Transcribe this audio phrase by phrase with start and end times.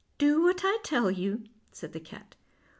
[0.17, 2.35] "Do what I tell you," said the cat.